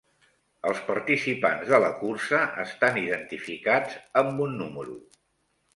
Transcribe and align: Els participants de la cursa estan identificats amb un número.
Els 0.69 0.79
participants 0.87 1.69
de 1.73 1.81
la 1.83 1.91
cursa 2.01 2.41
estan 2.65 2.99
identificats 3.05 4.01
amb 4.25 4.45
un 4.49 4.63
número. 4.65 4.99